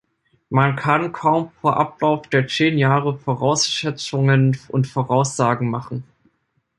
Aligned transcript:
Man 0.49 0.75
kann 0.77 1.11
kaum 1.13 1.51
vor 1.61 1.77
Ablauf 1.77 2.27
der 2.27 2.47
zehn 2.47 2.79
Jahre 2.79 3.19
Vorausschätzungen 3.19 4.57
und 4.69 4.87
Voraussagen 4.87 5.69
machen. 5.69 6.05